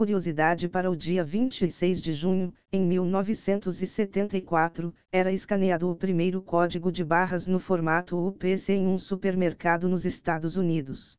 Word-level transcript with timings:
Curiosidade 0.00 0.66
para 0.66 0.90
o 0.90 0.96
dia 0.96 1.22
26 1.22 2.00
de 2.00 2.14
junho, 2.14 2.54
em 2.72 2.80
1974, 2.80 4.94
era 5.12 5.30
escaneado 5.30 5.90
o 5.90 5.94
primeiro 5.94 6.40
código 6.40 6.90
de 6.90 7.04
barras 7.04 7.46
no 7.46 7.58
formato 7.58 8.16
UPC 8.16 8.72
em 8.72 8.86
um 8.86 8.96
supermercado 8.96 9.90
nos 9.90 10.06
Estados 10.06 10.56
Unidos. 10.56 11.18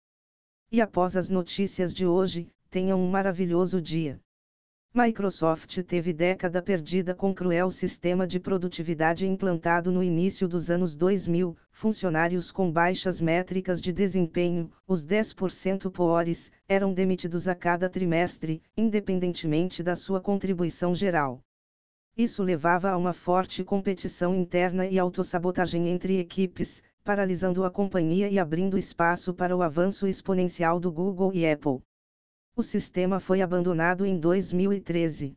E 0.71 0.81
após 0.81 1.15
as 1.15 1.29
notícias 1.29 1.93
de 1.93 2.07
hoje, 2.07 2.49
tenham 2.71 2.99
um 2.99 3.07
maravilhoso 3.07 3.79
dia. 3.79 4.19
Microsoft 4.93 5.81
teve 5.83 6.11
década 6.11 6.61
perdida 6.61 7.15
com 7.15 7.33
cruel 7.33 7.71
sistema 7.71 8.27
de 8.27 8.41
produtividade 8.41 9.25
implantado 9.25 9.89
no 9.89 10.03
início 10.03 10.49
dos 10.49 10.69
anos 10.69 10.97
2000, 10.97 11.55
funcionários 11.71 12.51
com 12.51 12.69
baixas 12.69 13.21
métricas 13.21 13.81
de 13.81 13.93
desempenho, 13.93 14.69
os 14.85 15.05
10% 15.05 15.89
piores, 15.89 16.51
eram 16.67 16.93
demitidos 16.93 17.47
a 17.47 17.55
cada 17.55 17.87
trimestre, 17.87 18.61
independentemente 18.75 19.81
da 19.81 19.95
sua 19.95 20.19
contribuição 20.19 20.93
geral. 20.93 21.39
Isso 22.17 22.43
levava 22.43 22.89
a 22.89 22.97
uma 22.97 23.13
forte 23.13 23.63
competição 23.63 24.35
interna 24.35 24.85
e 24.85 24.99
autossabotagem 24.99 25.87
entre 25.87 26.19
equipes, 26.19 26.83
paralisando 27.01 27.63
a 27.63 27.71
companhia 27.71 28.27
e 28.27 28.37
abrindo 28.37 28.77
espaço 28.77 29.33
para 29.33 29.55
o 29.55 29.61
avanço 29.61 30.05
exponencial 30.05 30.81
do 30.81 30.91
Google 30.91 31.31
e 31.33 31.49
Apple. 31.49 31.81
O 32.61 32.63
sistema 32.63 33.19
foi 33.19 33.41
abandonado 33.41 34.05
em 34.05 34.19
2013. 34.19 35.35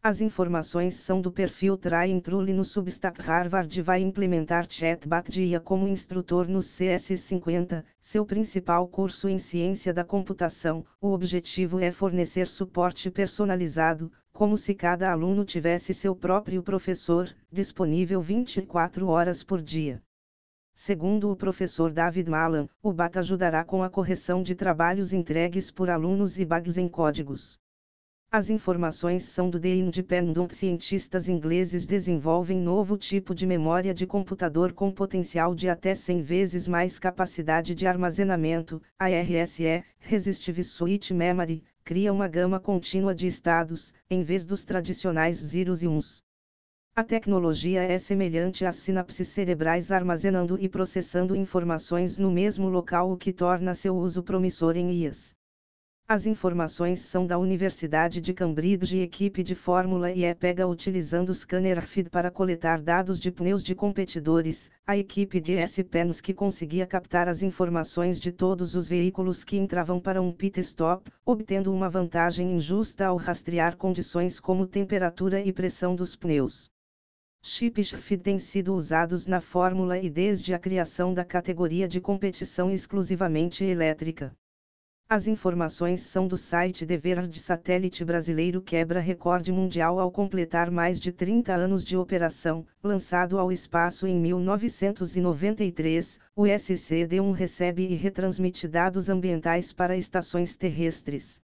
As 0.00 0.20
informações 0.20 0.94
são 0.94 1.20
do 1.20 1.32
perfil 1.32 1.76
Try 1.76 2.20
Trulli 2.22 2.52
no 2.52 2.62
Substack 2.62 3.20
Harvard 3.20 3.82
vai 3.82 4.00
implementar 4.00 4.70
Chatbot 4.70 5.28
de 5.28 5.42
IA 5.46 5.58
como 5.58 5.88
instrutor 5.88 6.46
no 6.46 6.60
CS50, 6.60 7.84
seu 7.98 8.24
principal 8.24 8.86
curso 8.86 9.28
em 9.28 9.36
ciência 9.36 9.92
da 9.92 10.04
computação. 10.04 10.86
O 11.00 11.08
objetivo 11.08 11.80
é 11.80 11.90
fornecer 11.90 12.46
suporte 12.46 13.10
personalizado, 13.10 14.12
como 14.32 14.56
se 14.56 14.76
cada 14.76 15.10
aluno 15.10 15.44
tivesse 15.44 15.92
seu 15.92 16.14
próprio 16.14 16.62
professor, 16.62 17.34
disponível 17.50 18.20
24 18.20 19.08
horas 19.08 19.42
por 19.42 19.60
dia. 19.60 20.00
Segundo 20.76 21.30
o 21.30 21.36
professor 21.36 21.92
David 21.92 22.28
Malan, 22.28 22.68
o 22.82 22.92
BAT 22.92 23.16
ajudará 23.18 23.62
com 23.62 23.84
a 23.84 23.88
correção 23.88 24.42
de 24.42 24.56
trabalhos 24.56 25.12
entregues 25.12 25.70
por 25.70 25.88
alunos 25.88 26.36
e 26.40 26.44
bugs 26.44 26.76
em 26.76 26.88
códigos. 26.88 27.60
As 28.28 28.50
informações 28.50 29.22
são 29.22 29.48
do 29.48 29.60
The 29.60 29.68
Independent. 29.68 30.50
Cientistas 30.50 31.28
ingleses 31.28 31.86
desenvolvem 31.86 32.58
novo 32.58 32.96
tipo 32.98 33.32
de 33.32 33.46
memória 33.46 33.94
de 33.94 34.04
computador 34.04 34.72
com 34.72 34.90
potencial 34.90 35.54
de 35.54 35.68
até 35.68 35.94
100 35.94 36.22
vezes 36.22 36.66
mais 36.66 36.98
capacidade 36.98 37.72
de 37.72 37.86
armazenamento. 37.86 38.82
A 38.98 39.06
RSE, 39.06 39.84
Resistive 40.00 40.64
Switch 40.64 41.12
Memory, 41.12 41.62
cria 41.84 42.12
uma 42.12 42.26
gama 42.26 42.58
contínua 42.58 43.14
de 43.14 43.28
estados, 43.28 43.94
em 44.10 44.24
vez 44.24 44.44
dos 44.44 44.64
tradicionais 44.64 45.36
zeros 45.36 45.84
e 45.84 45.86
uns. 45.86 46.23
A 46.96 47.02
tecnologia 47.02 47.82
é 47.82 47.98
semelhante 47.98 48.64
às 48.64 48.76
sinapses 48.76 49.26
cerebrais 49.26 49.90
armazenando 49.90 50.56
e 50.60 50.68
processando 50.68 51.34
informações 51.34 52.16
no 52.16 52.30
mesmo 52.30 52.68
local, 52.68 53.10
o 53.10 53.16
que 53.16 53.32
torna 53.32 53.74
seu 53.74 53.96
uso 53.96 54.22
promissor 54.22 54.76
em 54.76 55.02
IAS. 55.02 55.34
As 56.06 56.24
informações 56.24 57.00
são 57.00 57.26
da 57.26 57.36
Universidade 57.36 58.20
de 58.20 58.32
Cambridge 58.32 58.96
e 58.96 59.00
equipe 59.00 59.42
de 59.42 59.56
Fórmula 59.56 60.12
E 60.12 60.22
é 60.22 60.34
pega 60.34 60.68
utilizando 60.68 61.34
scanner 61.34 61.84
FID 61.84 62.10
para 62.10 62.30
coletar 62.30 62.80
dados 62.80 63.18
de 63.18 63.32
pneus 63.32 63.64
de 63.64 63.74
competidores, 63.74 64.70
a 64.86 64.96
equipe 64.96 65.40
de 65.40 65.54
S-Pens 65.54 66.20
que 66.20 66.32
conseguia 66.32 66.86
captar 66.86 67.26
as 67.26 67.42
informações 67.42 68.20
de 68.20 68.30
todos 68.30 68.76
os 68.76 68.86
veículos 68.86 69.42
que 69.42 69.56
entravam 69.56 69.98
para 69.98 70.22
um 70.22 70.30
pit 70.30 70.60
stop, 70.60 71.10
obtendo 71.26 71.72
uma 71.72 71.90
vantagem 71.90 72.52
injusta 72.54 73.06
ao 73.06 73.16
rastrear 73.16 73.76
condições 73.76 74.38
como 74.38 74.64
temperatura 74.64 75.40
e 75.40 75.52
pressão 75.52 75.96
dos 75.96 76.14
pneus. 76.14 76.72
Chips 77.46 77.90
FID 77.90 78.22
têm 78.22 78.38
sido 78.38 78.74
usados 78.74 79.26
na 79.26 79.38
Fórmula 79.38 79.98
e 79.98 80.08
desde 80.08 80.54
a 80.54 80.58
criação 80.58 81.12
da 81.12 81.26
categoria 81.26 81.86
de 81.86 82.00
competição 82.00 82.70
exclusivamente 82.70 83.62
elétrica. 83.62 84.32
As 85.06 85.26
informações 85.26 86.00
são 86.00 86.26
do 86.26 86.38
site 86.38 86.86
The 86.86 86.96
Verge 86.96 87.38
Satélite 87.38 88.02
Brasileiro 88.02 88.62
quebra 88.62 88.98
recorde 88.98 89.52
mundial 89.52 90.00
ao 90.00 90.10
completar 90.10 90.70
mais 90.70 90.98
de 90.98 91.12
30 91.12 91.52
anos 91.52 91.84
de 91.84 91.98
operação, 91.98 92.64
lançado 92.82 93.38
ao 93.38 93.52
espaço 93.52 94.06
em 94.06 94.18
1993, 94.18 96.18
o 96.34 96.44
SCD-1 96.44 97.32
recebe 97.32 97.86
e 97.86 97.94
retransmite 97.94 98.66
dados 98.66 99.10
ambientais 99.10 99.70
para 99.70 99.98
estações 99.98 100.56
terrestres. 100.56 101.43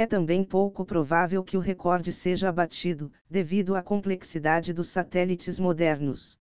É 0.00 0.06
também 0.06 0.44
pouco 0.44 0.84
provável 0.84 1.42
que 1.42 1.56
o 1.56 1.60
recorde 1.60 2.12
seja 2.12 2.48
abatido, 2.48 3.10
devido 3.28 3.74
à 3.74 3.82
complexidade 3.82 4.72
dos 4.72 4.86
satélites 4.86 5.58
modernos. 5.58 6.38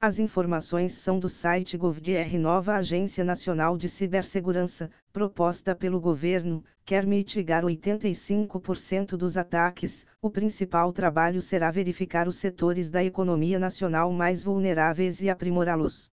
As 0.00 0.18
informações 0.18 0.92
são 0.92 1.18
do 1.18 1.28
site 1.28 1.76
GovDR 1.76 2.38
Nova 2.38 2.76
Agência 2.76 3.22
Nacional 3.22 3.76
de 3.76 3.90
Cibersegurança, 3.90 4.90
proposta 5.12 5.74
pelo 5.74 6.00
governo, 6.00 6.64
quer 6.82 7.06
mitigar 7.06 7.62
85% 7.62 9.18
dos 9.18 9.36
ataques. 9.36 10.06
O 10.22 10.30
principal 10.30 10.90
trabalho 10.90 11.42
será 11.42 11.70
verificar 11.70 12.26
os 12.26 12.36
setores 12.36 12.88
da 12.88 13.04
economia 13.04 13.58
nacional 13.58 14.10
mais 14.10 14.42
vulneráveis 14.42 15.20
e 15.20 15.28
aprimorá-los. 15.28 16.10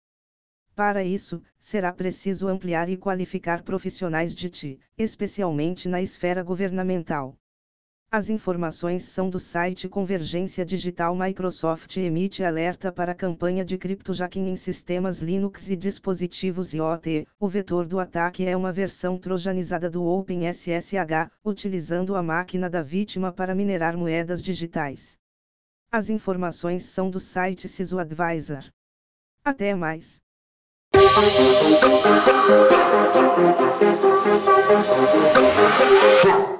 Para 0.75 1.05
isso, 1.05 1.41
será 1.57 1.93
preciso 1.93 2.49
ampliar 2.49 2.89
e 2.89 2.97
qualificar 2.97 3.63
profissionais 3.63 4.35
de 4.35 4.49
TI, 4.49 4.79
especialmente 4.97 5.87
na 5.87 6.01
esfera 6.01 6.43
governamental. 6.43 7.37
As 8.11 8.29
informações 8.29 9.03
são 9.03 9.29
do 9.29 9.39
site 9.39 9.87
Convergência 9.87 10.65
Digital 10.65 11.15
Microsoft 11.15 11.95
emite 11.95 12.43
alerta 12.43 12.91
para 12.91 13.13
a 13.13 13.15
campanha 13.15 13.63
de 13.63 13.77
criptojacking 13.77 14.47
em 14.47 14.55
sistemas 14.57 15.21
Linux 15.21 15.69
e 15.69 15.77
dispositivos 15.77 16.73
IoT. 16.73 17.25
O 17.39 17.47
vetor 17.47 17.85
do 17.85 17.97
ataque 17.97 18.45
é 18.45 18.55
uma 18.55 18.71
versão 18.71 19.17
trojanizada 19.17 19.89
do 19.89 20.03
OpenSSH, 20.05 21.31
utilizando 21.43 22.15
a 22.15 22.23
máquina 22.23 22.69
da 22.69 22.81
vítima 22.81 23.31
para 23.31 23.55
minerar 23.55 23.97
moedas 23.97 24.43
digitais. 24.43 25.17
As 25.89 26.09
informações 26.09 26.83
são 26.83 27.09
do 27.09 27.19
site 27.19 27.69
CISO 27.69 27.97
Advisor. 27.97 28.65
Até 29.43 29.73
mais. 29.73 30.24
Yeah. 36.25 36.54